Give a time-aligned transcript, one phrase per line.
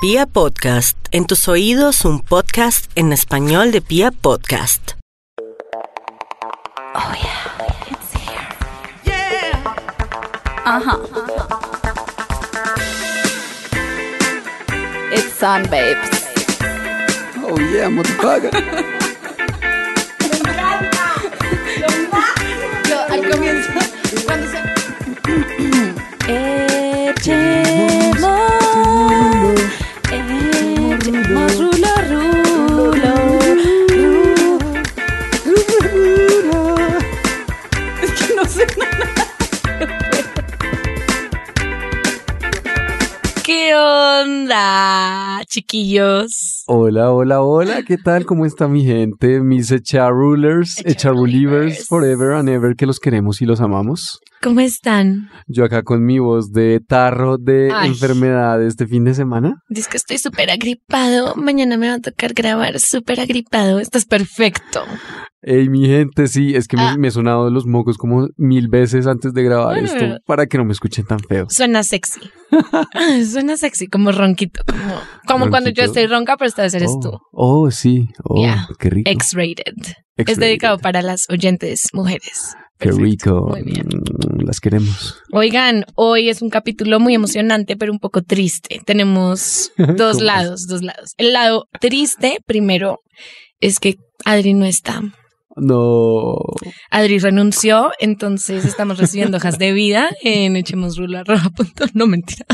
[0.00, 4.92] Pia Podcast, en tus oídos un podcast en español de Pia Podcast.
[6.94, 8.46] Oh yeah, it's here.
[9.04, 9.74] Yeah.
[10.64, 11.00] Uh-huh.
[15.10, 16.28] It's on, babes.
[17.42, 18.52] Oh yeah, motherfucker.
[22.88, 23.72] Yo al comienzo,
[24.24, 24.58] cuando se...
[26.28, 26.67] Echemos,
[44.48, 46.64] onda, chiquillos?
[46.66, 48.24] Hola, hola, hola, ¿qué tal?
[48.24, 49.40] ¿Cómo está mi gente?
[49.40, 54.20] Mis echarulers, echarulivers, forever and ever, que los queremos y los amamos.
[54.40, 55.30] ¿Cómo están?
[55.48, 57.88] Yo acá con mi voz de tarro de Ay.
[57.88, 59.62] enfermedad este fin de semana.
[59.68, 61.34] Dice que estoy súper agripado.
[61.34, 63.80] Mañana me va a tocar grabar súper agripado.
[63.80, 64.84] Estás perfecto.
[65.42, 66.96] Ey, mi gente, sí, es que me- Ah.
[66.98, 70.46] me, he sonado los mocos como mil veces antes de grabar Bueno, esto pero- para
[70.46, 71.46] que no me escuchen tan feo.
[71.48, 72.20] Suena sexy.
[73.30, 74.62] Suena sexy, como ronquito.
[74.66, 74.94] Como,
[75.26, 77.18] como cuando yo estoy ronca, pero esta vez eres oh, tú.
[77.32, 78.68] Oh, sí, oh, Yeah.
[78.78, 79.10] qué rico.
[79.10, 79.74] X-rated.
[80.16, 82.54] Es dedicado para las oyentes mujeres.
[82.80, 83.46] Qué rico.
[83.50, 83.86] Muy bien.
[83.88, 85.20] Mm, Las queremos.
[85.32, 88.80] Oigan, hoy es un capítulo muy emocionante, pero un poco triste.
[88.86, 91.12] Tenemos dos lados, dos lados.
[91.16, 92.98] El lado triste, primero,
[93.60, 95.00] es que Adri no está.
[95.60, 96.36] No.
[96.90, 101.88] Adri renunció, entonces estamos recibiendo hojas de vida en echemosrulo.com.
[101.94, 102.46] No, mentira.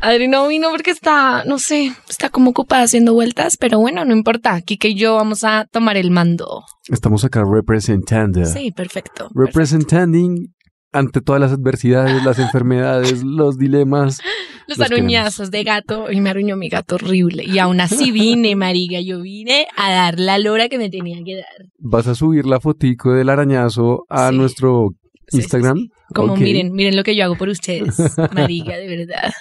[0.00, 4.12] Adri no vino porque está, no sé, está como ocupada haciendo vueltas, pero bueno, no
[4.12, 4.60] importa.
[4.60, 6.64] Kike y yo vamos a tomar el mando.
[6.88, 8.44] Estamos acá representando.
[8.44, 9.28] Sí, perfecto.
[9.28, 9.30] perfecto.
[9.34, 10.53] Representing
[10.94, 14.20] ante todas las adversidades, las enfermedades, los dilemas.
[14.66, 17.44] Los los aruñazos de gato, y me aruñó mi gato horrible.
[17.44, 21.36] Y aún así vine, marica, yo vine a dar la lora que me tenía que
[21.36, 21.68] dar.
[21.78, 24.36] Vas a subir la fotico del arañazo a Sí.
[24.36, 24.88] nuestro
[25.28, 25.76] Sí, sí, Instagram.
[25.78, 25.90] sí.
[26.14, 27.96] Como miren, miren lo que yo hago por ustedes,
[28.32, 29.32] marica, de verdad.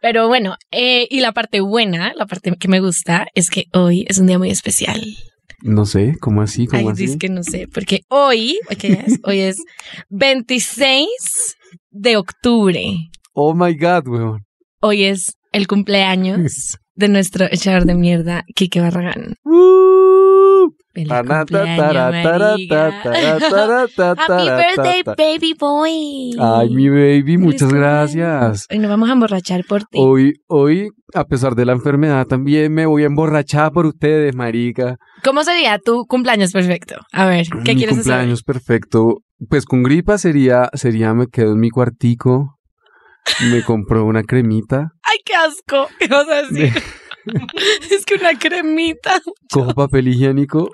[0.00, 4.04] Pero bueno, eh, y la parte buena, la parte que me gusta, es que hoy
[4.08, 5.00] es un día muy especial.
[5.62, 6.66] No sé, ¿cómo así?
[6.66, 7.06] ¿Cómo Ay, así?
[7.06, 9.20] dice que no sé, porque hoy, ¿qué es?
[9.24, 9.62] Hoy es
[10.10, 11.06] 26
[11.90, 12.82] de octubre.
[13.32, 14.46] Oh my God, weón.
[14.80, 19.34] Hoy es el cumpleaños de nuestro echador de mierda, Kike Barragán.
[19.44, 20.25] Uh,
[20.96, 21.12] Feliz
[24.18, 26.34] Happy birthday, baby boy.
[26.40, 28.66] Ay, mi baby, muchas gracias.
[28.70, 29.98] Hoy nos vamos a emborrachar por ti.
[30.00, 34.96] Hoy, hoy, a pesar de la enfermedad, también me voy a emborrachar por ustedes, marica.
[35.22, 36.96] ¿Cómo sería tu cumpleaños perfecto?
[37.12, 38.12] A ver, ¿qué mi quieres hacer?
[38.12, 39.18] cumpleaños perfecto.
[39.50, 42.58] Pues con gripa sería, sería me quedo en mi cuartico,
[43.50, 45.88] me compró una cremita, ¡Ay, qué asco!
[45.98, 46.72] ¿Qué vas a decir?
[47.90, 49.20] es que una cremita,
[49.50, 50.70] cojo papel higiénico,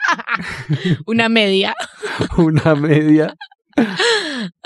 [1.06, 1.74] una media,
[2.36, 3.34] una media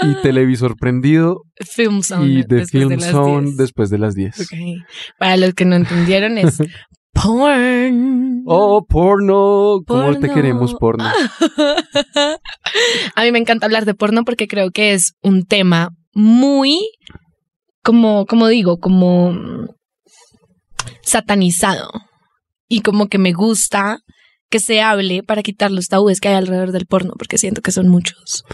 [0.03, 2.27] y televisor prendido film zone.
[2.27, 3.57] y de después film de zone 10.
[3.57, 4.41] después de las 10.
[4.41, 4.47] Ok.
[5.19, 6.59] Para los que no entendieron es
[7.13, 8.43] porn.
[8.47, 10.35] Oh, porno, ¿cómo te Porno.
[10.35, 11.05] queremos porno?
[13.15, 16.81] a mí me encanta hablar de porno porque creo que es un tema muy,
[17.83, 19.37] como, como digo, como
[21.03, 21.91] satanizado.
[22.69, 23.99] Y como que me gusta
[24.49, 27.73] que se hable para quitar los tabúes que hay alrededor del porno, porque siento que
[27.73, 28.45] son muchos.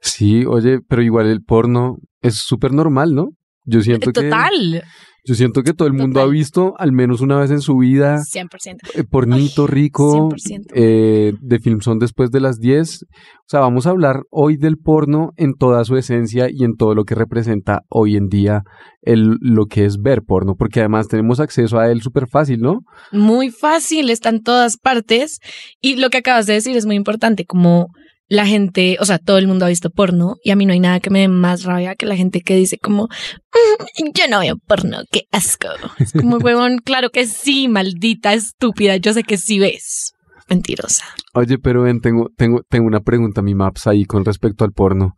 [0.00, 3.30] Sí, oye, pero igual el porno es súper normal, ¿no?
[3.64, 4.82] Yo siento que Total,
[5.24, 6.28] yo siento que todo el mundo Total.
[6.28, 8.78] ha visto al menos una vez en su vida 100%.
[8.94, 10.72] eh, pornito rico 100%.
[10.74, 13.04] eh, de film son después de las 10.
[13.04, 13.06] O
[13.46, 17.04] sea, vamos a hablar hoy del porno en toda su esencia y en todo lo
[17.04, 18.62] que representa hoy en día
[19.02, 22.80] el, lo que es ver porno, porque además tenemos acceso a él súper fácil, ¿no?
[23.12, 25.38] Muy fácil, está en todas partes.
[25.80, 27.88] Y lo que acabas de decir es muy importante, como
[28.32, 30.80] la gente, o sea, todo el mundo ha visto porno y a mí no hay
[30.80, 34.40] nada que me dé más rabia que la gente que dice como, "Mm, yo no
[34.40, 35.68] veo porno, qué asco.
[35.98, 40.14] Es como, huevón, claro que sí, maldita estúpida, yo sé que sí ves.
[40.48, 41.04] Mentirosa.
[41.34, 45.14] Oye, pero ven, tengo, tengo, tengo una pregunta, mi maps, ahí con respecto al porno.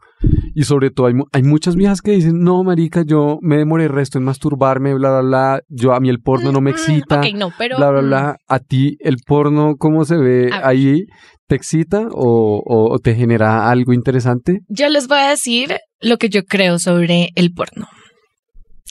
[0.55, 3.91] Y sobre todo, hay, hay muchas viejas que dicen, no, marica, yo me demoré el
[3.91, 5.61] resto en masturbarme, bla, bla, bla.
[5.69, 7.77] Yo, a mí el porno no me Mm, excita, Ok, no, pero...
[7.77, 8.37] bla, bla, mm, bla.
[8.49, 11.05] ¿A ti el porno cómo se ve ahí?
[11.47, 14.61] ¿Te excita o, o- o te genera algo interesante?
[14.69, 17.87] Yo les voy a decir lo que yo creo sobre el porno.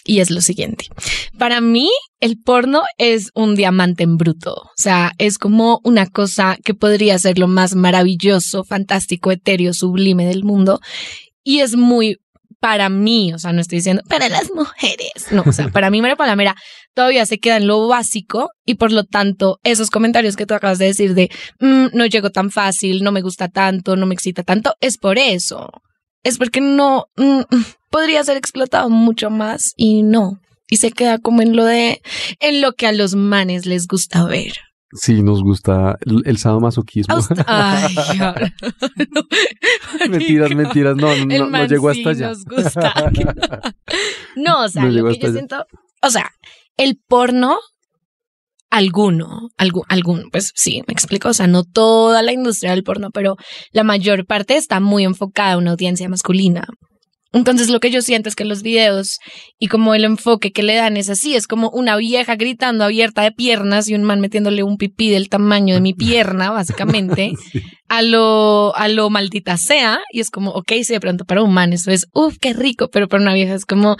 [0.05, 0.85] Y es lo siguiente.
[1.37, 1.89] Para mí,
[2.19, 4.53] el porno es un diamante en bruto.
[4.53, 10.25] O sea, es como una cosa que podría ser lo más maravilloso, fantástico, etéreo, sublime
[10.25, 10.79] del mundo.
[11.43, 12.17] Y es muy
[12.59, 16.01] para mí, o sea, no estoy diciendo para las mujeres, no, o sea, para mí
[16.01, 16.55] María Palamera
[16.93, 20.77] todavía se queda en lo básico y por lo tanto esos comentarios que tú acabas
[20.77, 21.29] de decir de
[21.59, 25.17] "Mm, no llego tan fácil, no me gusta tanto, no me excita tanto, es por
[25.17, 25.67] eso.
[26.23, 27.41] Es porque no mm,
[27.89, 30.39] podría ser explotado mucho más y no.
[30.69, 32.01] Y se queda como en lo de
[32.39, 34.53] en lo que a los manes les gusta ver.
[34.95, 37.15] Sí, nos gusta el, el sadomasoquismo.
[37.47, 38.53] Ay, ahora-
[39.11, 39.23] no,
[40.09, 42.27] mentiras, mentiras, no, no, El no, llegó sí hasta allá.
[42.29, 42.93] nos gusta.
[44.35, 45.33] No, o sea, No lo que yo allá.
[45.33, 45.65] siento,
[46.01, 46.31] o sea,
[46.77, 47.57] el porno,
[48.73, 53.11] alguno, algún, algún, pues sí, me explico, o sea, no toda la industria del porno,
[53.13, 53.35] pero
[53.71, 56.65] la mayor parte está muy enfocada a una audiencia masculina.
[57.33, 59.17] Entonces lo que yo siento es que los videos
[59.59, 63.23] y como el enfoque que le dan es así, es como una vieja gritando abierta
[63.23, 67.31] de piernas y un man metiéndole un pipí del tamaño de mi pierna, básicamente,
[67.89, 71.53] a lo, a lo maldita sea, y es como, ok, si de pronto para un
[71.53, 73.97] man eso es, uff, qué rico, pero para una vieja es como.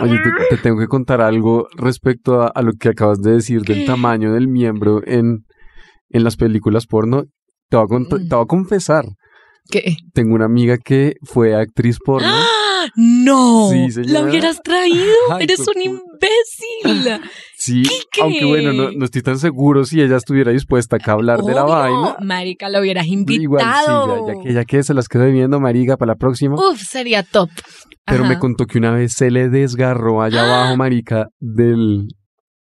[0.00, 3.62] Oye, te, te tengo que contar algo respecto a, a lo que acabas de decir
[3.62, 5.44] del tamaño del miembro en,
[6.10, 7.24] en las películas porno.
[7.68, 8.28] Te voy, a Mm.
[8.28, 9.04] te voy a confesar,
[9.70, 9.96] ¿Qué?
[10.14, 12.28] tengo una amiga que fue actriz porno.
[12.96, 13.70] ¡No!
[13.70, 13.88] Sí.
[14.04, 15.04] ¿La hubieras traído?
[15.32, 16.26] Ay, ¡Eres hijo un puta.
[16.94, 17.20] imbécil!
[17.60, 17.82] Sí,
[18.12, 18.20] ¿Qué?
[18.20, 21.54] aunque bueno, no, no estoy tan seguro si ella estuviera dispuesta acá a hablar de
[21.54, 22.16] la vaina.
[22.20, 23.42] Marica, lo hubieras invitado.
[23.42, 26.54] Igual sí, ya, ya que, ya que se las quedó viendo, marica, para la próxima.
[26.54, 27.50] Uf, sería top.
[28.06, 32.06] Pero me contó que una vez se le desgarró allá abajo, marica, del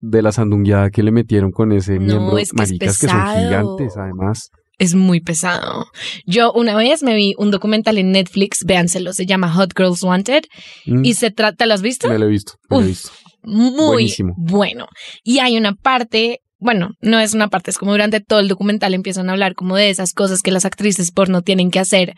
[0.01, 2.39] de la sandungueada que le metieron con ese No, miembro.
[2.39, 4.49] es que es Maricas que son gigantes, además.
[4.79, 5.87] Es muy pesado.
[6.25, 10.45] Yo una vez me vi un documental en Netflix, véanselo, se llama Hot Girls Wanted
[10.87, 12.09] Mm, y se trata, ¿lo has visto?
[12.09, 13.11] me lo he visto, me lo he visto.
[13.43, 14.35] Muy Buenísimo.
[14.37, 14.87] bueno.
[15.25, 18.95] Y hay una parte, bueno, no es una parte, es como durante todo el documental
[18.95, 22.15] empiezan a hablar como de esas cosas que las actrices porno tienen que hacer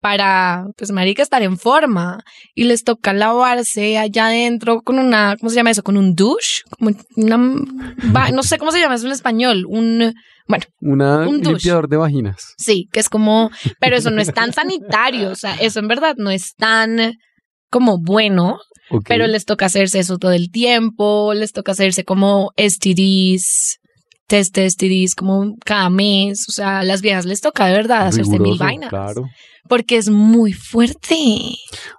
[0.00, 2.22] para, pues, marica, estar en forma.
[2.56, 5.82] Y les toca lavarse allá adentro con una, ¿cómo se llama eso?
[5.84, 7.36] Con un douche, como una,
[8.32, 10.12] no sé cómo se llama eso en español, un,
[10.48, 11.50] bueno, Una, Un douche.
[11.50, 12.54] limpiador de vaginas.
[12.58, 13.50] Sí, que es como,
[13.80, 17.14] pero eso no es tan sanitario, o sea, eso en verdad no es tan
[17.70, 18.58] como bueno,
[19.08, 23.78] pero les toca hacerse eso todo el tiempo, les toca hacerse como STDs,
[24.26, 28.06] test de STDs como cada mes, o sea, a las viejas les toca de verdad
[28.06, 29.24] hacerse mil vainas, Claro.
[29.68, 31.16] porque es muy fuerte.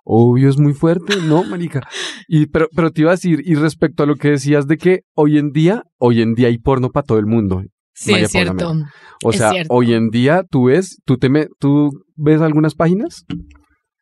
[0.03, 1.81] Obvio, es muy fuerte, ¿no, marica?
[2.27, 5.01] Y, pero, pero te iba a decir, y respecto a lo que decías de que
[5.15, 7.63] hoy en día, hoy en día hay porno para todo el mundo.
[7.93, 8.73] Sí, es cierto.
[9.23, 9.73] O Es sea, cierto.
[9.73, 13.23] hoy en día tú ves, tú te me, tú ves algunas páginas.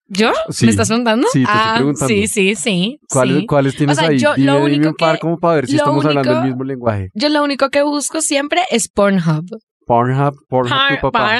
[0.07, 0.31] ¿Yo?
[0.49, 0.65] Sí.
[0.65, 1.25] ¿Me estás preguntando?
[1.31, 2.07] Sí, te estoy ah, preguntando.
[2.13, 2.97] sí, sí, sí.
[3.09, 3.45] ¿Cuáles, sí.
[3.45, 4.17] ¿cuáles tienes sea, ahí?
[4.19, 6.39] yo lo Dime, dime único un par que- como para ver si lo estamos hablando
[6.39, 7.09] el mismo lenguaje.
[7.13, 9.45] Yo lo único que busco siempre es Pornhub.
[9.85, 11.39] Pornhub, Pornhub, tu papá.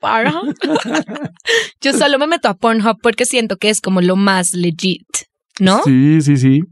[0.00, 0.54] Pornhub, Pornhub.
[1.80, 5.06] Yo solo me meto a Pornhub porque siento que es como lo más legit,
[5.60, 5.82] ¿no?
[5.84, 6.62] Sí, sí, sí.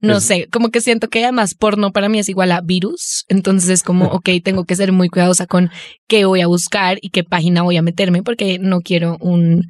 [0.00, 3.24] No Es- sé, como que siento que además porno para mí es igual a virus.
[3.28, 5.70] Entonces es como, ok, tengo que ser muy cuidadosa con
[6.08, 9.64] qué voy a buscar y qué página voy a meterme porque no quiero un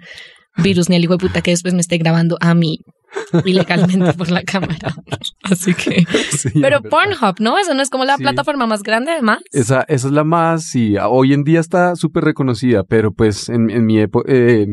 [0.56, 2.78] virus ni al hijo de puta que después me esté grabando a mí
[3.44, 4.94] ilegalmente por la cámara.
[5.42, 6.04] Así que...
[6.30, 6.80] Sí, Pero.
[6.82, 7.58] Pornhub, ¿no?
[7.58, 8.22] Eso no es como la Sí.
[8.22, 9.40] plataforma más grande además.
[9.52, 13.68] Esa, esa es la más, sí, hoy en día está súper reconocida, pero pues en,
[13.70, 14.66] en mi época, eh,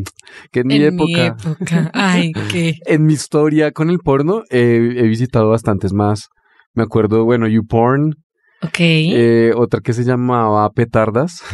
[0.52, 1.92] que en mi en mi época, época.
[1.94, 2.76] Ay, qué...
[2.86, 6.30] en mi historia con el porno, eh, he visitado bastantes más.
[6.74, 8.16] Me acuerdo, bueno, YouPorn,
[8.64, 8.80] Ok.
[8.80, 11.44] eh, otra que se llamaba Petardas.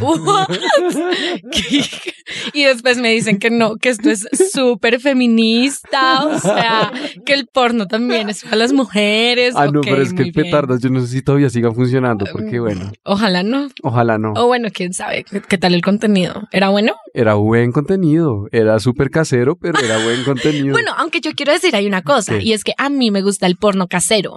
[2.54, 6.90] Y después me dicen que no, que esto es súper feminista, o sea,
[7.26, 9.54] que el porno también es para las mujeres.
[9.56, 10.32] Ah, no, pero es que el.
[10.32, 13.68] Petardas yo no sé si todavía siga funcionando, porque bueno, Ojalá no.
[13.82, 14.32] ojalá no.
[14.36, 16.48] O bueno, quién sabe qué, qué tal el contenido.
[16.52, 16.94] ¿Era bueno?
[17.12, 20.72] Era buen contenido, era súper casero, pero era buen contenido.
[20.72, 22.44] Bueno, aunque yo quiero decir, hay una cosa, ¿Qué?
[22.44, 24.36] y es que a mí me gusta el porno casero.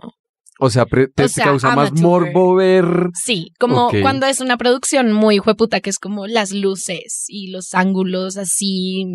[0.59, 2.85] O sea, te, o te sea, causa más morbo ver.
[3.13, 7.73] Sí, como cuando es una producción muy jueputa, que es como las luces y los
[7.73, 9.05] ángulos así,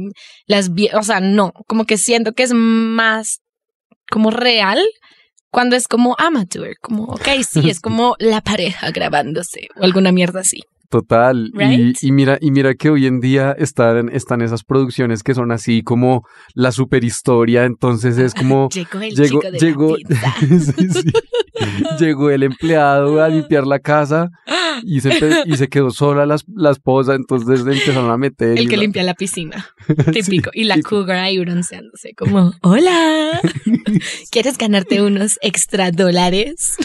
[0.46, 3.40] las, o sea, no, como que siento que es más
[4.10, 4.80] como real
[5.50, 10.40] cuando es como amateur, como, ok, sí, es como la pareja grabándose o alguna mierda
[10.40, 10.62] así.
[10.92, 11.50] Total.
[11.54, 11.96] Y, Right?
[12.02, 15.82] y mira, y mira que hoy en día están, están esas producciones que son así
[15.82, 17.64] como la superhistoria.
[17.64, 20.72] Entonces es como Llegó el llegó, chico de llegó, la pizza.
[20.76, 21.12] Sí, sí.
[21.98, 24.28] llegó el empleado a limpiar la casa
[24.82, 25.10] y se,
[25.46, 27.14] y se quedó sola la, la esposa.
[27.14, 28.58] Entonces le empezaron a meter.
[28.58, 29.64] El que la- limpia la piscina,
[30.12, 30.50] Sí, típico.
[30.52, 33.40] y la cougar ahí bronceándose, como, hola,
[34.30, 36.76] ¿quieres ganarte unos extra dólares?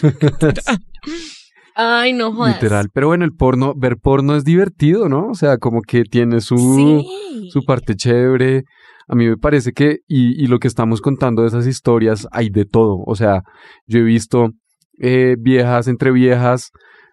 [1.80, 2.54] Ay, no jodas.
[2.56, 2.88] Literal.
[2.92, 5.28] Pero bueno, el porno, ver porno es divertido, ¿no?
[5.28, 7.48] O sea, como que tiene su, Sí.
[7.52, 8.64] su parte chévere.
[9.10, 12.50] a mí me parece que, y, y lo que estamos contando de esas historias, hay
[12.50, 12.98] de todo.
[13.06, 13.42] O sea,
[13.86, 14.50] yo he visto
[14.98, 16.70] eh, viejas entre viejas,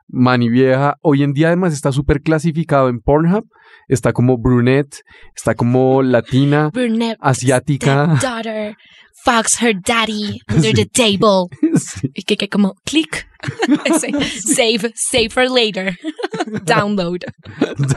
[0.08, 0.98] man y vieja.
[1.02, 3.46] Hoy en día además está súper clasificado en Pornhub.
[3.88, 5.02] Está como brunette,
[5.36, 8.18] está como latina, Brunette, asiática.
[8.22, 8.76] daughter,
[9.24, 11.48] Fox her daddy under the table.
[11.78, 12.10] Sí.
[12.14, 13.28] Y que, que como click.
[13.86, 15.98] Ese, save, save for later.
[16.66, 17.20] Download.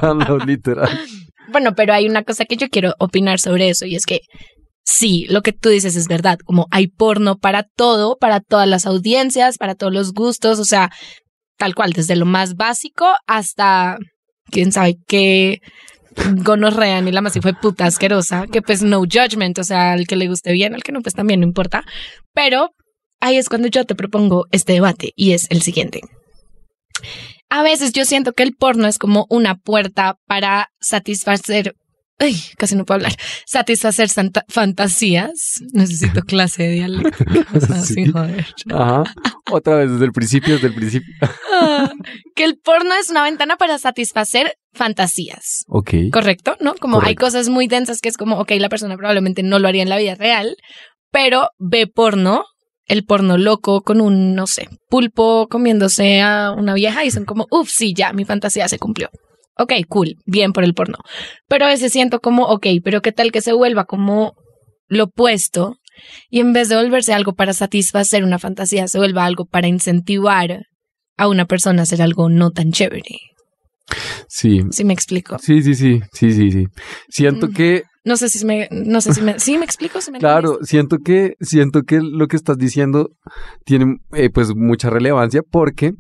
[0.00, 0.88] Download literal.
[1.50, 4.20] Bueno, pero hay una cosa que yo quiero opinar sobre eso y es que
[4.84, 8.86] sí, lo que tú dices es verdad, como hay porno para todo, para todas las
[8.86, 10.90] audiencias, para todos los gustos, o sea,
[11.58, 13.98] tal cual, desde lo más básico hasta
[14.50, 15.60] quién sabe qué
[16.42, 20.16] gonorrea ni la más fue puta asquerosa, que pues no judgment, o sea, al que
[20.16, 21.84] le guste bien, al que no, pues también no importa,
[22.32, 22.70] pero
[23.20, 26.00] ahí es cuando yo te propongo este debate y es el siguiente.
[27.50, 31.74] A veces yo siento que el porno es como una puerta para satisfacer.
[32.20, 33.12] Ay, casi no puedo hablar.
[33.46, 35.62] Satisfacer santa- fantasías.
[35.72, 37.46] Necesito clase de dialéctica.
[37.54, 37.94] O sea, Sí.
[37.94, 38.46] sin joder.
[38.72, 39.04] Ajá.
[39.50, 41.14] Otra vez desde el principio, desde el principio.
[41.52, 41.92] Ah,
[42.34, 45.64] que el porno es una ventana para satisfacer fantasías.
[45.68, 45.92] Ok.
[46.12, 46.56] ¿Correcto?
[46.60, 46.75] ¿No?
[46.75, 49.82] Como hay cosas muy densas que es como, ok, la persona probablemente no lo haría
[49.82, 50.56] en la vida real,
[51.10, 52.44] pero ve porno,
[52.87, 57.46] el porno loco con un, no sé, pulpo comiéndose a una vieja y son como,
[57.50, 59.08] uff, sí, ya, mi fantasía se cumplió.
[59.58, 60.98] Ok, cool, bien por el porno.
[61.48, 64.34] Pero a veces siento como, ok, pero qué tal que se vuelva como
[64.88, 65.76] lo opuesto
[66.30, 70.62] y en vez de volverse algo para satisfacer una fantasía, se vuelva algo para incentivar
[71.16, 73.16] a una persona a hacer algo no tan chévere.
[74.28, 74.60] Sí.
[74.70, 75.38] ¿Sí me explico?
[75.38, 76.64] Sí, sí, sí, sí, sí, sí.
[77.08, 77.52] Siento Mm.
[77.52, 80.58] que, No sé si me, no sé si me, sí me explico, si me claro,
[80.62, 83.10] siento que, siento que lo que estás diciendo
[83.66, 85.92] tiene eh, pues mucha relevancia porque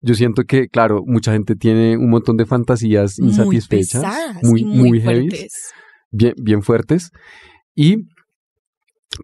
[0.00, 4.64] yo siento que, claro, mucha gente tiene un montón de fantasías muy insatisfechas, pesadas muy,
[4.64, 5.28] muy, muy, heavy,
[6.10, 7.10] bien, bien fuertes,
[7.74, 8.06] y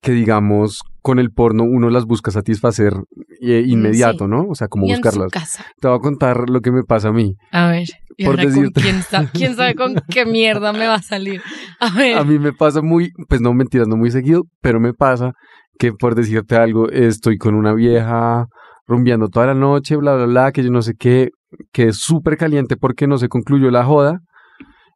[0.03, 2.95] que digamos, con el porno uno las busca satisfacer
[3.41, 4.31] eh, inmediato, sí.
[4.31, 4.47] ¿no?
[4.49, 5.31] O sea, como y en su buscarlas.
[5.31, 5.65] casa.
[5.81, 7.37] Te voy a contar lo que me pasa a mí.
[7.53, 8.81] A ver, y Por decirte.
[8.81, 11.43] quién, sa- quién sabe con qué mierda me va a salir.
[11.79, 14.95] A ver, A mí me pasa muy, pues no mentiras, no muy seguido, pero me
[14.95, 15.33] pasa
[15.79, 18.47] que por decirte algo, estoy con una vieja
[18.87, 21.31] rumbeando toda la noche, bla, bla, bla, que yo no sé qué,
[21.73, 24.21] que es súper caliente porque no se concluyó la joda.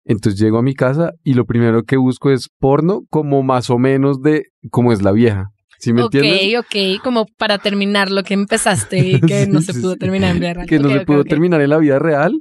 [0.04, 3.78] Entonces llego a mi casa y lo primero que busco es porno como más o
[3.78, 5.50] menos de cómo es la vieja.
[5.78, 6.58] ¿Sí me ok, entiendes?
[6.58, 10.40] ok, como para terminar lo que empezaste y que no Sí, se pudo terminar en
[10.40, 10.66] vida real.
[10.68, 11.28] Que no Ok, se ok, pudo ok.
[11.28, 12.40] terminar en la vida real.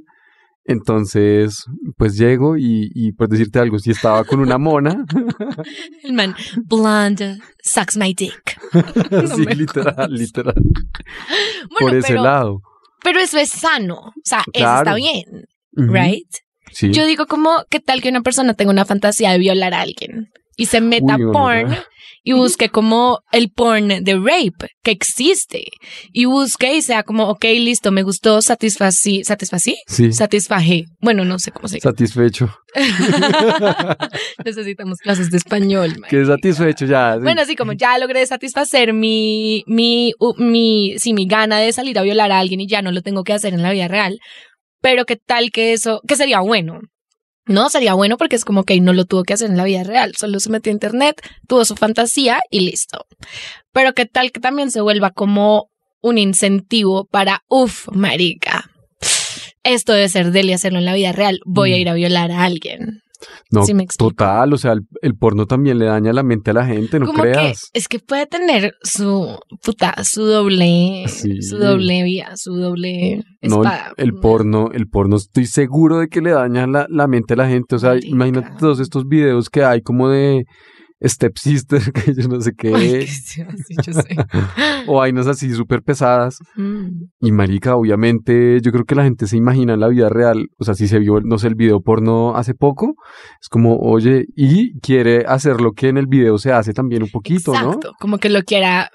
[0.68, 1.64] Entonces,
[1.96, 5.06] pues llego y, y por decirte algo, si estaba con una mona,
[6.02, 8.60] El man, blonde, sucks my dick.
[9.34, 10.54] sí, literal, literal,
[11.70, 12.60] por Bueno, ese pero, lado.
[13.02, 13.94] pero eso es sano.
[13.94, 15.24] O sea, eso está bien,
[15.72, 16.28] right?
[16.70, 16.92] Sí.
[16.92, 20.28] Yo digo como, ¿qué tal que una persona tenga una fantasía de violar a alguien?
[20.58, 21.76] Y se meta Uy, porn no.
[22.24, 25.64] y busque como el porn de rape que existe.
[26.12, 30.84] Y busque y sea como, ok, listo, me gustó, satisfací, satisfací, Sí, satisfajé.
[31.00, 31.88] Bueno, no sé cómo se dice.
[31.88, 32.52] satisfecho.
[34.44, 35.94] Necesitamos clases de español.
[36.08, 37.14] Quedé satisfecho ya.
[37.16, 37.22] sí.
[37.22, 42.02] Bueno, así como ya logré satisfacer mi, mi, mi, sí, mi gana de salir a
[42.02, 44.18] violar a alguien y ya no lo tengo que hacer en la vida real.
[44.80, 46.80] Pero qué tal que eso, que sería bueno.
[47.48, 49.82] No, sería bueno porque es como que no lo tuvo que hacer en la vida
[49.82, 50.14] real.
[50.16, 53.06] Solo se metió a internet, tuvo su fantasía y listo.
[53.72, 58.70] Pero qué tal que también se vuelva como un incentivo para, uff, marica.
[59.64, 61.40] Esto debe ser deli hacerlo en la vida real.
[61.44, 61.80] Voy a Mm.
[61.80, 63.02] ir a violar a alguien.
[63.50, 64.10] No, ¿sí me explico?
[64.10, 67.06] total, o sea, el, el porno también le daña la mente a la gente, no
[67.06, 67.70] como creas.
[67.72, 71.42] que es que puede tener su puta, su doble, Sí.
[71.42, 73.92] su doble vía, su doble No, el, espada.
[73.96, 77.48] el porno, el porno estoy seguro de que le daña la, la mente a la
[77.48, 77.74] gente.
[77.76, 78.06] O sea, Marica.
[78.08, 80.44] imagínate todos estos videos que hay como de
[81.02, 84.08] Step Sister, que yo no sé qué, Ay, que sí, sí, yo sé.
[84.86, 86.38] o vainas así súper pesadas.
[86.56, 87.04] Mm.
[87.20, 90.64] Y marica, obviamente, yo creo que la gente se imagina en la vida real, o
[90.64, 92.94] sea, si se vio, no sé, el video porno hace poco,
[93.40, 97.10] es como, oye, y quiere hacer lo que en el video se hace también un
[97.10, 98.90] poquito, Exacto, como que lo quiera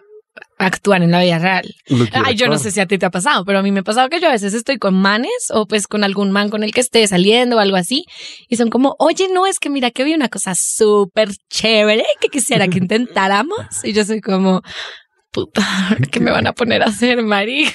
[0.65, 1.75] actuar en la vida real.
[2.13, 3.83] Ay, yo no sé si a ti te ha pasado, pero a mí me ha
[3.83, 6.73] pasado que yo a veces estoy con manes o pues con algún man con el
[6.73, 8.05] que esté saliendo o algo así
[8.49, 12.29] y son como, oye, no, es que mira que vi una cosa súper chévere que
[12.29, 14.61] quisiera que intentáramos y yo soy como,
[15.31, 15.63] puta,
[16.11, 17.73] ¿qué me van a poner a hacer, marica?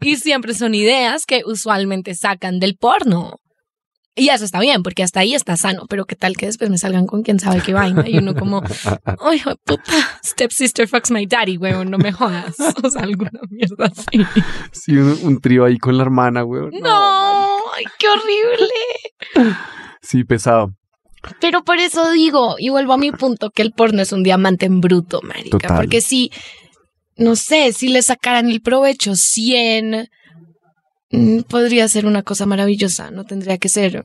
[0.00, 3.40] Y siempre son ideas que usualmente sacan del porno.
[4.16, 6.78] Y eso está bien, porque hasta ahí está sano, pero qué tal que después me
[6.78, 8.62] salgan con quién sabe qué vaina y uno como,
[9.20, 9.92] ay, puta,
[10.24, 12.54] stepsister fucks my daddy, weón, no me jodas.
[12.84, 14.24] O sea, alguna mierda así.
[14.72, 16.62] Sí, un, un trío ahí con la hermana, güey.
[16.80, 19.54] No, ay, qué horrible.
[20.00, 20.74] Sí, pesado.
[21.40, 24.66] Pero por eso digo, y vuelvo a mi punto, que el porno es un diamante
[24.66, 25.58] en bruto, marica.
[25.58, 25.76] Total.
[25.76, 26.30] Porque si,
[27.16, 30.04] no sé, si le sacaran el provecho 100, mm,
[31.48, 33.10] podría ser una cosa maravillosa.
[33.10, 34.04] No tendría que ser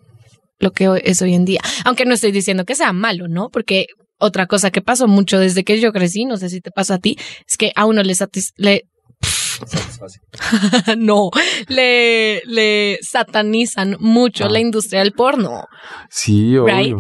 [0.59, 1.61] lo que hoy- es hoy en día.
[1.85, 3.49] Aunque no estoy diciendo que sea malo, ¿no?
[3.49, 3.87] Porque
[4.19, 6.99] otra cosa que pasó mucho desde que yo crecí, no sé si te pasa a
[6.99, 8.83] ti, es que a uno le satis le
[10.97, 11.29] no,
[11.67, 14.49] le, le satanizan mucho Ah.
[14.49, 15.65] la industria del porno.
[16.09, 16.75] Sí, obvio.
[16.75, 16.97] Right.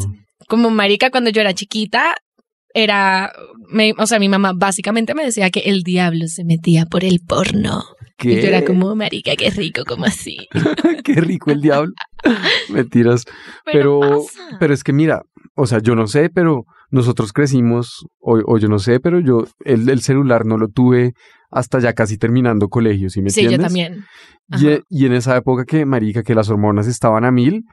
[0.47, 2.15] Como marica, cuando yo era chiquita,
[2.73, 3.31] era,
[3.69, 7.19] me- o sea, mi mamá básicamente me decía que el diablo se metía por el
[7.25, 7.83] porno.
[8.19, 8.33] ¿Qué?
[8.33, 10.37] Y yo era como, marica, qué rico, como así.
[11.03, 11.93] Qué rico el diablo.
[12.69, 13.23] Mentiras.
[13.65, 14.57] Pero, pasa.
[14.59, 15.23] pero es que mira,
[15.55, 19.45] o sea, yo no sé, pero nosotros crecimos, o, o yo no sé, pero yo
[19.63, 21.13] el, el celular no lo tuve
[21.49, 23.67] hasta ya casi terminando colegio, ¿sí me sí, yo entiendes?
[23.67, 24.05] también.
[24.49, 24.71] Y, Ajá.
[24.75, 27.63] e- y en esa época que, marica, que las hormonas estaban a mil,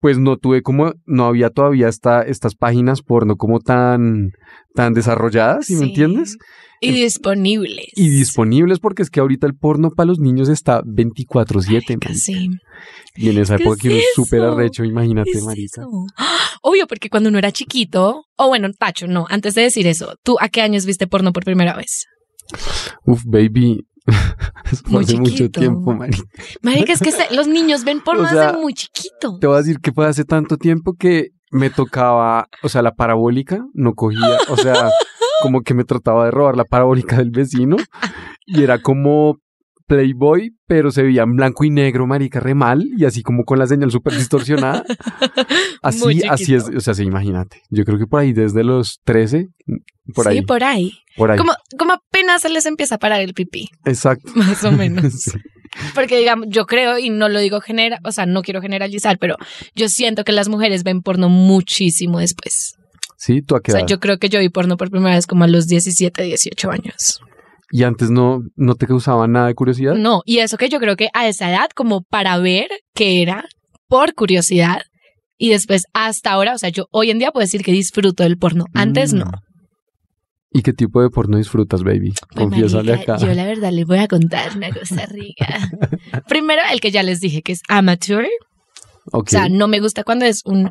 [0.00, 4.30] pues no tuve como, no había todavía esta, estas páginas porno como tan,
[4.74, 5.84] tan desarrolladas, ¿sí, me Sí.
[5.88, 6.36] entiendes?
[6.84, 7.86] Y disponibles.
[7.94, 12.14] Y disponibles porque es que ahorita el porno para los niños está 24/7, Marica, marica.
[12.14, 12.48] Sí.
[13.14, 15.82] Y en esa ¿Qué época es que uno súper arrecho, ¿Qué imagínate, es marica.
[15.82, 15.88] eso?
[16.62, 20.36] Obvio, porque cuando uno era chiquito, o bueno, Tacho, no, antes de decir eso, ¿tú
[20.40, 22.06] a qué años viste porno por primera vez?
[23.04, 23.86] Uf, baby.
[24.86, 26.22] Muy hace mucho tiempo, marica.
[26.62, 29.38] Marica, es que se- los niños ven porno O sea, muy chiquito.
[29.40, 32.92] Te voy a decir que fue hace tanto tiempo que me tocaba, o sea, la
[32.94, 34.88] parabólica no cogía, o sea,
[35.42, 37.76] como que me trataba de robar la parabólica del vecino
[38.46, 39.36] y era como
[39.86, 43.58] Playboy, pero se veía en blanco y negro, marica, re mal, y así como con
[43.58, 44.84] la señal súper distorsionada.
[45.82, 47.60] Así, así es, o sea, sí, imagínate.
[47.68, 49.48] Yo creo que por ahí desde los 13,
[50.12, 50.92] por ahí, Sí, por ahí.
[51.16, 51.38] por ahí.
[51.38, 54.30] Como, como apenas se les empieza a parar el pipí, Exacto.
[54.36, 55.12] más o menos.
[55.74, 55.88] Sí.
[55.94, 59.36] Porque digamos, yo creo, y no lo digo genera, o sea, no quiero generalizar, pero
[59.74, 62.74] yo siento que las mujeres ven porno muchísimo después.
[63.16, 63.88] Sí, tú a qué O sea, edad?
[63.88, 67.20] yo creo que yo vi porno por primera vez como a los 17, 18 años.
[67.70, 69.94] Y antes no, no te causaba nada de curiosidad.
[69.94, 73.46] No, y eso que yo creo que a esa edad, como para ver qué era,
[73.88, 74.82] por curiosidad,
[75.38, 78.36] y después hasta ahora, o sea, yo hoy en día puedo decir que disfruto del
[78.36, 78.66] porno.
[78.74, 79.18] Antes Mm.
[79.20, 79.30] no.
[80.54, 82.12] ¿Y qué tipo de porno disfrutas, baby?
[82.12, 83.26] Pues, Confiésale marica, acá.
[83.26, 85.70] Yo la verdad les voy a contar una cosa rica.
[86.28, 88.26] Primero, el que ya les dije que es amateur.
[89.12, 90.70] O sea, no me gusta cuando es un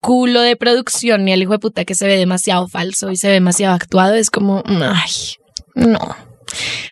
[0.00, 3.28] culo de producción ni el hijo de puta que se ve demasiado falso y se
[3.28, 4.14] ve demasiado actuado.
[4.14, 5.10] Es como, ay,
[5.74, 5.98] no.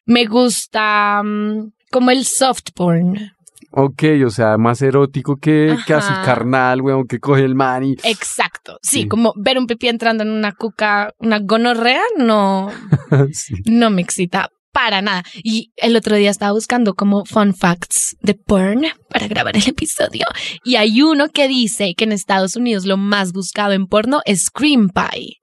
[0.06, 3.32] Me gusta mm, como el soft porn.
[3.80, 6.24] Ok, o sea, más erótico que, que así Ajá.
[6.24, 7.92] carnal, weón, que coge el man y...
[8.02, 8.78] Exacto.
[8.82, 9.08] Sí, Sí.
[9.08, 12.70] como ver un pipí entrando en una cuca, una gonorrea, no,
[13.32, 13.54] Sí.
[13.66, 15.22] no me excita para nada.
[15.44, 20.26] Y el otro día estaba buscando como fun facts de porn para grabar el episodio.
[20.64, 24.44] Y hay uno que dice que en Estados Unidos lo más buscado en porno es
[24.46, 25.36] Scream Pie.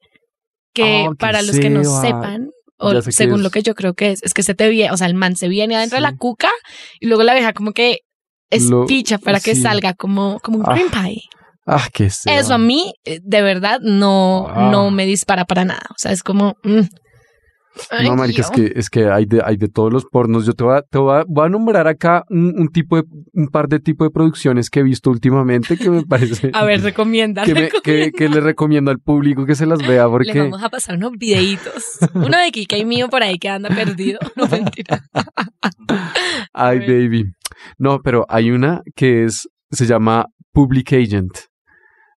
[0.73, 2.01] Que Oh, qué para los que no ceba.
[2.01, 3.43] sepan, o según es.
[3.43, 5.37] lo que yo creo que es, es que se te viene, o sea, el man
[5.37, 6.49] se viene adentro de la cuca
[6.99, 7.99] y luego la abeja como que
[8.51, 11.21] Lo- espicha para que salga como, como un Ah, Scream Pie.
[11.67, 12.35] Ah, qué sé.
[12.35, 14.69] Eso a mí, eh, de verdad, no, Ah.
[14.71, 15.81] no me dispara para nada.
[15.89, 16.57] O sea, es como.
[16.63, 16.81] mm.
[17.91, 20.45] Ay, No, marica, es que, es que hay, de, hay de todos los pornos.
[20.45, 23.03] Yo te voy a, te voy a, voy a nombrar acá un, un tipo de,
[23.33, 26.51] un par de tipos de producciones que he visto últimamente que me parece...
[26.53, 27.43] A ver, recomienda.
[27.43, 28.17] que, me- que, recomienda.
[28.17, 30.39] que le recomiendo al público que se las vea Le porque...
[30.39, 31.83] vamos a pasar unos videitos.
[32.13, 34.19] Uno de Kika y mío por ahí que anda perdido.
[34.35, 35.03] No mentira.
[36.53, 37.25] Ay, baby.
[37.77, 41.31] No, pero hay una que es, se llama Public Agent.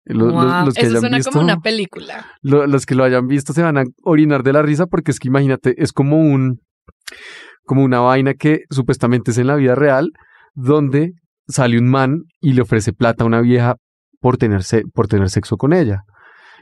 [0.05, 2.25] Lo- los- Wow, los que Eso hayan suena visto, como una película.
[2.41, 5.19] lo- los que lo hayan visto se van a orinar de la risa porque es
[5.19, 6.59] que imagínate, es como un,
[7.65, 10.11] como una vaina que supuestamente es en la vida real,
[10.53, 11.13] donde
[11.47, 13.75] sale un man y le ofrece plata a una vieja
[14.19, 14.61] por tener,
[14.93, 16.01] por tener sexo con ella.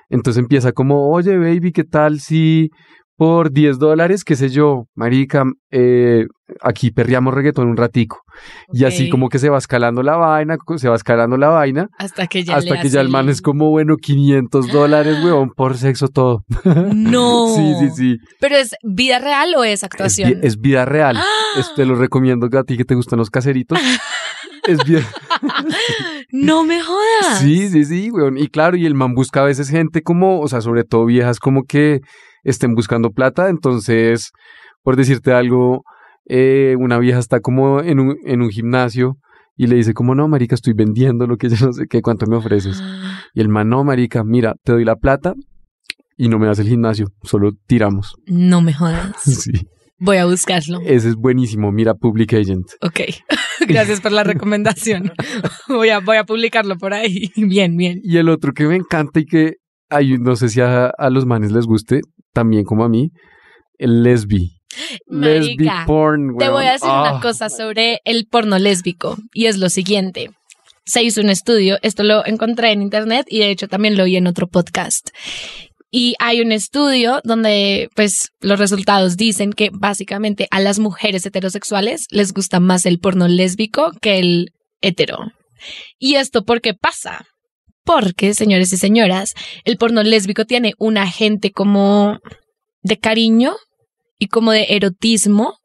[0.10, 2.70] Entonces empieza como, oye, baby, ¿qué tal si
[3.16, 6.26] por 10 dólares, qué sé yo, marica, eh,
[6.62, 8.22] aquí perreamos reggaetón un ratico?
[8.72, 12.26] Y así como que se va escalando la vaina, se va escalando la vaina, Hasta
[12.28, 16.08] que ya hasta que ya el man es como, bueno, 500 dólares, weón, por sexo
[16.08, 16.44] todo.
[16.94, 17.48] No.
[17.56, 18.18] Sí, sí, sí.
[18.40, 20.40] ¿Pero es vida real o es actuación?
[20.42, 21.18] es vida real.
[21.60, 23.80] Es- te lo recomiendo a ti que te gustan los caseritos.
[24.68, 25.02] es vida.
[26.32, 27.40] No me jodas.
[27.40, 28.38] Sí, sí, sí, weón.
[28.38, 31.40] Y claro, y el man busca a veces gente como, o sea, sobre todo viejas
[31.40, 32.02] como que
[32.44, 33.50] estén buscando plata.
[33.50, 34.32] Entonces,
[34.84, 35.84] por decirte algo,
[36.26, 39.18] eh, una vieja está como en un, en un gimnasio
[39.56, 42.26] y le dice como, no, marica, estoy vendiendo lo que yo no sé qué, ¿cuánto
[42.28, 42.82] me ofreces?
[43.36, 45.34] Y el man, no, marica, mira, te doy la plata
[46.18, 48.16] y no me das el gimnasio, solo tiramos.
[48.28, 49.16] No me jodas.
[49.24, 49.52] Sí.
[50.00, 50.82] Voy a buscarlo.
[50.82, 52.66] Ese es buenísimo, mira Public Agent.
[52.82, 53.00] Ok.
[53.68, 55.14] Gracias por la recomendación.
[55.70, 57.32] Voy a, voy a publicarlo por ahí.
[57.38, 58.02] Bien, bien.
[58.04, 59.54] Y el otro que me encanta y que
[59.94, 62.02] ay, no sé si a, a los manes les guste,
[62.34, 63.12] también como a mí,
[63.78, 64.52] el lesbi.
[65.08, 66.36] Lesbi porn.
[66.38, 67.12] Te voy a decir Ah.
[67.12, 70.32] una cosa sobre el porno lésbico y es lo siguiente.
[70.86, 74.18] Se hizo un estudio, esto lo encontré en internet y de hecho también lo vi
[74.18, 75.10] en otro podcast.
[75.92, 82.08] Y hay un estudio donde pues los resultados dicen que básicamente a las mujeres heterosexuales
[82.10, 84.50] les gusta más el porno lésbico que el
[84.82, 85.20] hetero.
[86.00, 87.26] ¿Y esto por qué pasa?
[87.86, 89.34] Porque, señores y señoras,
[89.66, 92.20] el porno lésbico tiene un agente como
[92.82, 93.54] de cariño
[94.18, 95.56] y como de erotismo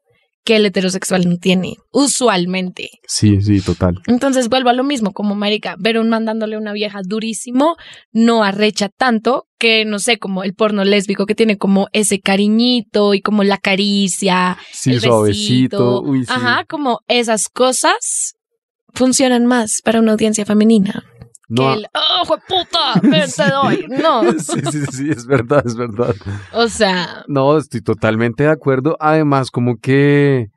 [0.45, 2.89] que el heterosexual no tiene, usualmente.
[3.07, 3.99] Sí, sí, total.
[4.07, 7.75] Entonces vuelvo a lo mismo, como marica, ver un man dándole a una vieja durísimo
[8.11, 13.13] no arrecha tanto que, no sé, como el porno lésbico que tiene como ese cariñito
[13.13, 16.01] y como la caricia, Sí, el suavecito.
[16.01, 16.01] besito.
[16.01, 16.31] Uy, sí.
[16.33, 18.33] Ajá, como esas cosas
[18.93, 21.03] funcionan más para una audiencia femenina.
[21.49, 22.99] No, que el, ¡oh, puta!
[23.01, 23.85] ven, te doy.
[23.89, 24.21] No.
[24.39, 26.15] sí, sí, sí, es verdad, es verdad.
[26.53, 28.95] O sea, No, estoy totalmente de acuerdo.
[28.99, 30.51] Además, como que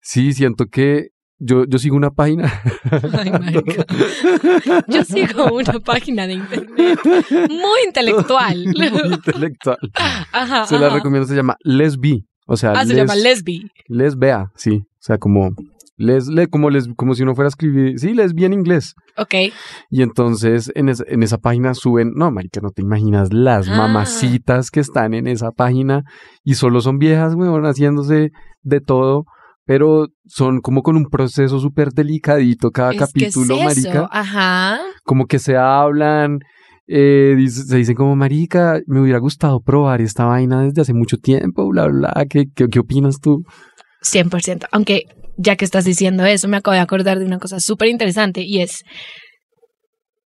[0.00, 2.52] sí, siento que yo, yo sigo una página.
[3.18, 3.84] Ay, marica.
[4.88, 6.98] Yo sigo una página de internet
[7.48, 8.64] muy intelectual.
[8.76, 9.78] Muy intelectual.
[10.32, 12.26] Ajá, Se la recomiendo, se llama Lesbi.
[12.46, 13.70] O sea, Ah, se llama lesbi.
[13.88, 14.84] lesbea, sí.
[14.84, 15.50] O sea, como
[16.02, 18.94] les, le- como les, como si uno fuera a escribir, sí, lesbi en inglés.
[19.16, 19.34] Ok.
[19.90, 23.76] Y entonces en, es- en esa página suben, no, marica, no te imaginas las Ah.
[23.76, 26.02] mamacitas que están en esa página
[26.44, 28.30] y solo son viejas, weón, haciéndose
[28.62, 29.24] de todo,
[29.64, 33.88] pero son como con un proceso súper delicadito cada Es que capítulo, es eso.
[33.88, 34.78] marica, Ajá.
[35.04, 36.40] como que se hablan,
[36.88, 41.16] eh, dice- se dicen como, marica, me hubiera gustado probar esta vaina desde hace mucho
[41.16, 43.44] tiempo, bla, bla, bla, ¿qué, qué, qué opinas tú?
[44.02, 44.66] 100%.
[44.72, 45.04] Aunque
[45.36, 48.60] ya que estás diciendo eso, me acabo de acordar de una cosa súper interesante y
[48.60, 48.82] es,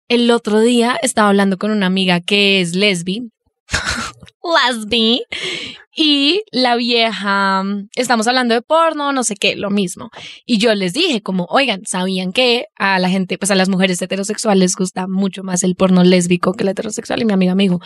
[0.07, 3.29] el otro día estaba hablando con una amiga que es lesbi,
[4.43, 5.21] lesbi,
[5.95, 7.61] y la vieja,
[7.93, 10.11] estamos hablando de porno, no sé qué, lo mismo.
[10.45, 14.01] Y yo les dije como, oigan, ¿sabían que a la gente, pues a las mujeres
[14.01, 17.21] heterosexuales les gusta mucho más el porno lésbico que el heterosexual?
[17.21, 17.79] Y mi amiga me dijo,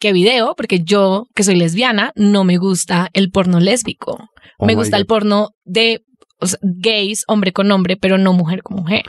[0.00, 0.54] ¿qué video?
[0.56, 4.18] Porque yo, que soy lesbiana, no me gusta el porno lésbico.
[4.58, 6.02] Oh me gusta el porno de
[6.40, 9.04] o sea, gays, hombre con hombre, pero no mujer con mujer.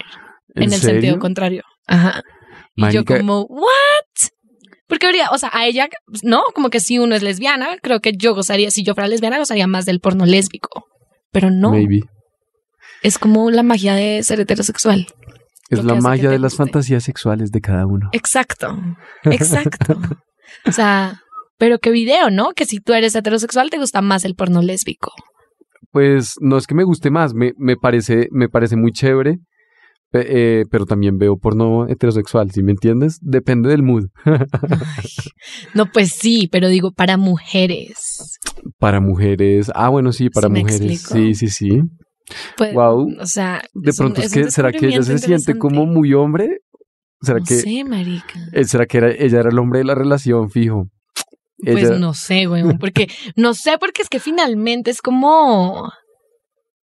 [0.56, 0.94] En, el serio?
[0.94, 1.64] sentido contrario.
[1.88, 2.22] Ajá.
[2.76, 4.32] Y yo como, ¿what?
[4.88, 5.88] Porque habría, o sea, a ella,
[6.24, 9.38] no, como que si uno es lesbiana, creo que yo gozaría, si yo fuera lesbiana,
[9.38, 10.86] gozaría más del porno lésbico.
[11.32, 12.02] Pero no, Maybe.
[13.02, 15.08] es como la magia de ser heterosexual.
[15.70, 18.10] Es la magia de las fantasías sexuales de cada uno.
[18.12, 18.78] Exacto,
[19.24, 19.98] exacto.
[20.66, 21.22] o sea,
[21.58, 22.52] pero qué video, ¿no?
[22.52, 25.14] Que si tú eres heterosexual, te gusta más el porno lésbico.
[25.92, 29.40] Pues no es que me guste más, me, me parece, me parece muy chévere,
[30.14, 33.18] eh, pero también veo porno heterosexual, ¿sí me entiendes?
[33.22, 34.08] Depende del mood.
[34.26, 35.10] Ay,
[35.74, 38.38] no, pues sí, pero digo para mujeres.
[38.78, 41.82] Para mujeres, ah, bueno, sí, para ¿Sí me mujeres, sí, sí, sí.
[42.58, 43.08] Pues, Wow.
[43.20, 46.60] O sea, De pronto es, un que, ¿será que ella se siente como muy hombre?
[47.22, 48.40] ¿Será No que, sé, marica.
[48.54, 50.88] eh, ¿será que era, ella era el hombre de la relación, fijo?
[51.64, 55.92] Pues Ella- no sé, güey, porque no sé, porque es que finalmente es como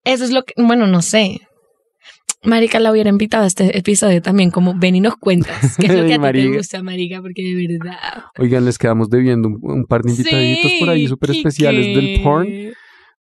[0.03, 1.39] eso es lo que, bueno, no sé.
[2.43, 5.93] Marica la hubiera invitado a este episodio también, como ven y nos cuentas qué es
[5.95, 7.97] lo que a ti te gusta, Marica, porque de verdad.
[8.37, 12.47] Oigan, les quedamos debiendo un, un par de invitaditos por ahí súper especiales del porn.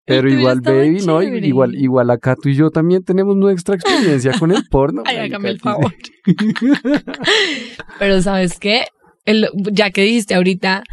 [0.05, 1.21] Pero igual, baby, ¿no?
[1.21, 5.03] Igual, igual acá tú y yo también tenemos nuestra experiencia con el porno.
[5.07, 5.93] Ay, hágame el favor.
[7.99, 8.85] Pero ¿sabes qué?
[9.25, 10.85] El- ya que dijiste ahorita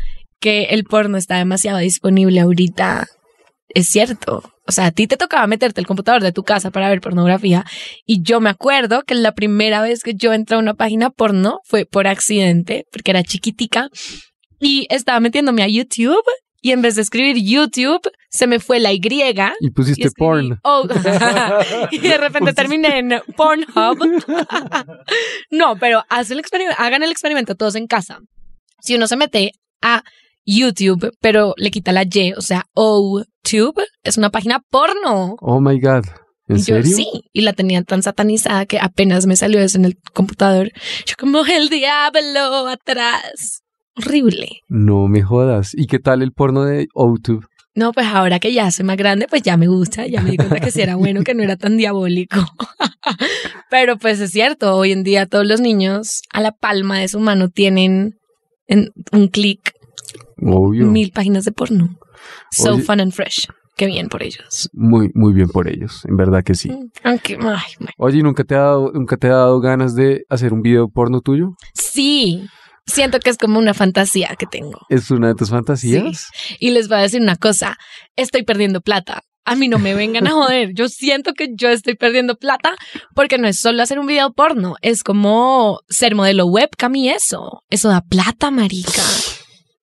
[0.44, 3.08] que el porno está demasiado disponible ahorita,
[3.70, 4.44] es cierto.
[4.68, 7.64] O sea, a ti te tocaba meterte el computador de tu casa para ver pornografía
[8.06, 11.60] y yo me acuerdo que la primera vez que yo entré a una página porno
[11.64, 13.88] fue por accidente, porque era chiquitica
[14.60, 16.26] y estaba metiéndome a YouTube
[16.62, 20.14] y en vez de escribir YouTube se me fue la Y Y y pusiste escribí,
[20.18, 20.60] porn.
[20.64, 20.86] "Oh",
[21.92, 23.98] y de repente terminé en Pornhub.
[25.52, 28.20] no, pero haz el experimento, hagan el experimento todos en casa.
[28.82, 30.04] Si uno se mete a
[30.46, 35.36] YouTube, pero le quita la Y, o sea, OTube, es una página porno.
[35.40, 36.06] Oh my God.
[36.48, 36.96] ¿En y yo serio?
[36.96, 40.72] sí, y la tenía tan satanizada que apenas me salió eso en el computador.
[41.06, 43.62] Yo como el diablo atrás.
[43.96, 44.50] Horrible.
[44.68, 45.72] No me jodas.
[45.74, 47.46] ¿Y qué tal el porno de YouTube?
[47.76, 50.38] No, pues ahora que ya soy más grande, pues ya me gusta, ya me di
[50.38, 52.38] cuenta que sí era bueno, que no era tan diabólico.
[53.72, 57.20] Pero pues es cierto, hoy en día todos los niños a la palma de su
[57.20, 58.20] mano tienen
[58.68, 59.73] en un clic
[60.46, 60.86] Obvio.
[60.88, 61.98] mil páginas de porno.
[62.52, 63.48] So Oye- fun and fresh.
[63.76, 64.70] qué bien por ellos.
[64.74, 66.70] Muy, muy bien por ellos, en verdad que sí.
[67.04, 67.92] Aunque, ay, bueno.
[67.98, 70.90] Oye, ¿y ¿nunca te ha dado, nunca te ha dado ganas de hacer un video
[70.90, 71.56] porno tuyo?
[71.74, 72.46] Sí,
[72.86, 74.80] siento que es como una fantasía que tengo.
[74.90, 76.30] ¿Es una de tus fantasías?
[76.60, 77.78] Y les voy a decir una cosa,
[78.16, 79.22] estoy perdiendo plata.
[79.46, 80.74] A mí no me vengan a joder.
[80.74, 82.76] Yo siento que yo estoy perdiendo plata
[83.16, 87.62] porque no es solo hacer un video porno, es como ser modelo webcam y eso.
[87.70, 89.02] Eso da plata, marica.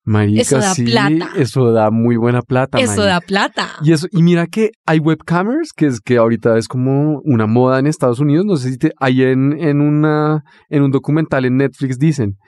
[0.03, 1.31] Marica, Eso da sí, plata.
[1.37, 2.79] eso da muy buena plata.
[2.79, 3.07] Eso marica.
[3.07, 3.69] da plata.
[3.83, 7.79] Y eso, y mira que hay webcamers, que es que ahorita es como una moda
[7.79, 8.47] en Estados Unidos.
[8.47, 12.39] No sé si te, hay en, en una, en un documental en Netflix dicen,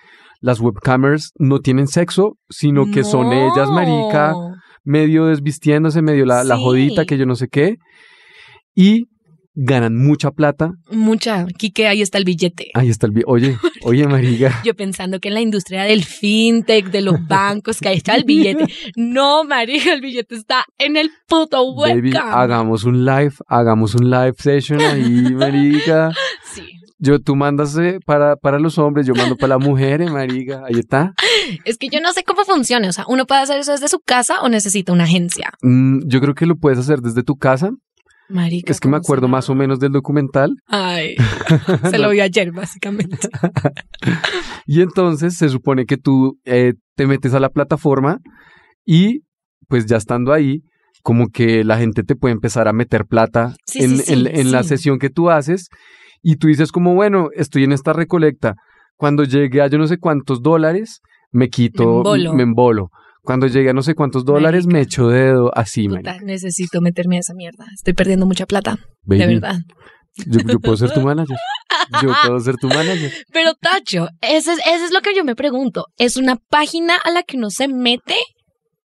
[0.41, 4.35] las webcamers no tienen sexo, sino que son ellas, marica,
[4.83, 7.77] medio desvistiéndose, medio la, la jodita, que yo no sé qué.
[8.75, 9.07] Y
[9.55, 10.73] ganan mucha plata.
[10.91, 11.47] Mucha.
[11.59, 12.71] Quique, ahí está el billete.
[12.75, 13.13] Ahí está el...
[13.13, 14.61] vi- Oye, oye, marica.
[14.65, 18.25] Yo pensando que en la industria del fintech, de los bancos, que ahí está el
[18.25, 18.65] billete.
[18.97, 22.29] No, marica, el billete está en el puto Baby, webcam.
[22.39, 26.13] hagamos un live, hagamos un live session ahí, marica.
[26.55, 26.63] Sí.
[26.99, 30.63] Yo, tú mandas para, para los hombres, yo mando para las mujeres, marica.
[30.69, 31.13] Ahí está.
[31.65, 32.89] Es que yo no sé cómo funciona.
[32.89, 35.51] O sea, ¿uno puede hacer eso desde su casa o necesita una agencia?
[35.63, 37.71] Mm, yo creo que lo puedes hacer desde tu casa.
[38.33, 38.73] Marica.
[38.73, 40.57] Es que me ¿cómo acuerdo más o menos del documental.
[40.67, 41.15] Ay,
[41.91, 43.17] se lo vi ayer, básicamente.
[44.67, 48.19] Y entonces se supone que tú eh, te metes a la plataforma
[48.85, 49.21] y
[49.69, 50.61] pues ya estando ahí,
[51.03, 54.27] como que la gente te puede empezar a meter plata Sí, en, sí, sí, en-
[54.29, 55.69] en la sesión que tú haces
[56.23, 58.55] y tú dices como, bueno, estoy en esta recolecta.
[58.97, 61.01] Cuando llegue a yo no sé cuántos dólares,
[61.33, 62.35] me quito, Me embolo.
[62.35, 62.89] me embolo.
[63.25, 66.25] Cuando llegue a no sé cuántos dólares, me echo dedo así, Puta, marica.
[66.25, 67.67] necesito meterme a esa mierda.
[67.75, 69.57] Estoy perdiendo mucha plata, de verdad.
[70.27, 71.37] Yo, yo puedo ser tu manager.
[72.03, 73.13] Yo puedo ser tu manager.
[73.33, 75.87] Pero Tacho, eso es, eso es lo que yo me pregunto.
[75.99, 78.17] ¿Es una página a la que uno se mete?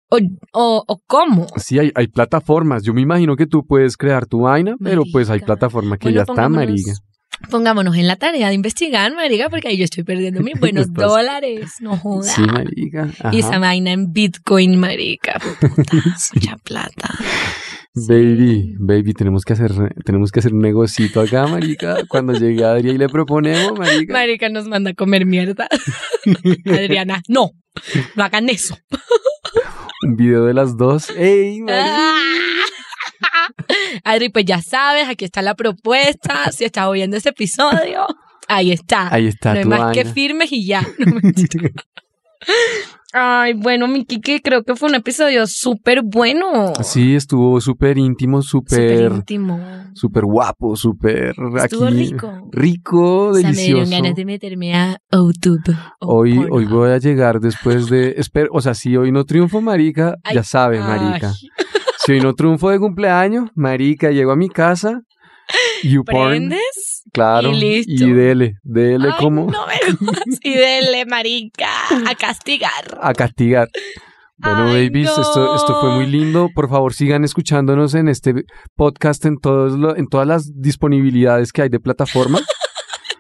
[0.09, 0.17] ¿O,
[0.53, 1.47] o, o cómo?
[1.57, 2.83] Sí, hay, hay plataformas.
[2.83, 5.45] Yo me imagino que tú puedes crear tu vaina, pero pues hay Marica.
[5.47, 6.91] plataforma que Bueno, ya está, marica.
[7.49, 11.73] Pongámonos en la tarea de investigar, marica, porque ahí yo estoy perdiendo mis buenos dólares.
[11.79, 12.33] No jodas.
[12.33, 13.09] Sí, marica.
[13.31, 15.39] y esa vaina en Bitcoin, marica.
[15.59, 15.93] Puta,
[16.33, 17.09] mucha plata.
[17.93, 19.71] Baby, baby, tenemos que hacer,
[20.03, 21.99] tenemos que hacer un negocito acá, marica.
[22.09, 24.11] Cuando llegue Adri y le proponemos, marica.
[24.11, 25.69] Marica nos manda a comer mierda.
[26.65, 27.51] Adriana, no,
[28.15, 28.77] no hagan eso.
[30.03, 31.09] un video de las dos.
[31.11, 32.13] ¡Ey, marica!
[34.03, 36.51] Adri, pues ya sabes, aquí está la propuesta.
[36.51, 38.05] Si estás oyendo este episodio,
[38.47, 39.13] ahí está.
[39.13, 40.81] Ahí está no hay más que firmes y ya.
[40.81, 41.19] No.
[43.17, 46.73] Ay, bueno, mi Kike, creo que fue un episodio súper bueno.
[46.83, 49.57] Sí, estuvo súper íntimo, Súper íntimo.
[49.93, 51.95] súper guapo, súper Estuvo aquí.
[51.95, 52.49] rico.
[52.51, 53.85] Rico, O sea, me delicioso.
[53.85, 55.73] dieron ganas de meterme a YouTube.
[56.01, 58.15] Hoy, hoy voy a llegar después de.
[58.17, 61.29] Espero, o sea, si hoy no triunfo, marica, Ay, ya sabe, marica.
[61.29, 61.64] ay.
[62.05, 65.01] Si hoy no triunfo de cumpleaños, marica, llego a mi casa,
[65.83, 67.03] YouPorn, ¿Prendes?
[67.11, 68.05] claro, y listo.
[68.05, 70.39] y dele, dele Ay, como No me jodas.
[70.41, 71.69] Y dele, marica,
[72.07, 72.97] a castigar.
[73.01, 73.69] a castigar.
[74.37, 76.49] Bueno, Ay, babies, esto, esto fue muy lindo.
[76.53, 78.33] Por favor, sigan escuchándonos en este
[78.75, 82.39] podcast, en, todos lo- en todas las disponibilidades que hay de plataforma.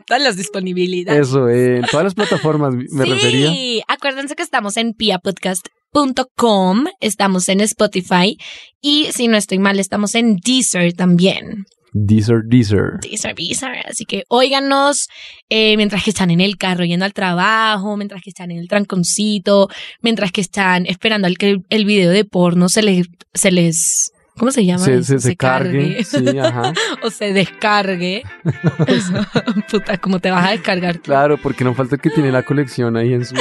[0.05, 1.27] Todas las disponibilidades.
[1.27, 3.83] Eso, eh, en todas las plataformas me sí, refería.
[3.87, 8.37] acuérdense que estamos en piapodcast.com, estamos en Spotify
[8.81, 11.65] y si no estoy mal, estamos en Deezer también.
[11.97, 12.99] Deezer, Deezer.
[13.01, 13.87] Deezer, Deezer.
[13.89, 15.07] Así que óiganos
[15.49, 18.67] eh, mientras que están en el carro yendo al trabajo, mientras que están en el
[18.67, 19.69] tranconcito,
[20.01, 24.51] mientras que están esperando al que el video de porno se les, se les ¿cómo
[24.51, 24.83] se llama?
[24.83, 26.03] Se, se, se cargue.
[26.03, 26.73] Sí, ajá.
[27.03, 28.23] o se descargue.
[29.71, 30.95] Puta, ¿cómo te vas a descargar?
[30.97, 31.03] tú?
[31.03, 33.35] Claro, porque no falta el que tiene la colección ahí en su...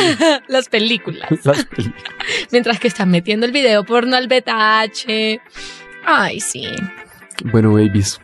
[0.48, 1.28] Las películas.
[1.44, 2.12] las películas.
[2.50, 5.40] Mientras que están metiendo el video porno al beta H.
[6.06, 6.68] Ay, sí.
[7.44, 8.20] Bueno, babies,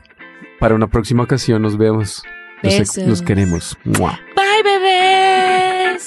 [0.59, 2.23] para una próxima ocasión nos vemos.
[2.63, 2.99] Besos.
[3.07, 3.77] los queremos.
[3.85, 4.21] Mua.
[4.37, 5.99] Bye, bebé.